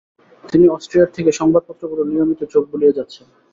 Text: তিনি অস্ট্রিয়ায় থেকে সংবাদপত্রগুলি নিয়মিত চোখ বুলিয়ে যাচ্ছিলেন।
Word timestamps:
তিনি 0.43 0.65
অস্ট্রিয়ায় 0.67 1.13
থেকে 1.15 1.31
সংবাদপত্রগুলি 1.31 2.03
নিয়মিত 2.05 2.41
চোখ 2.53 2.63
বুলিয়ে 2.71 2.95
যাচ্ছিলেন। 2.97 3.29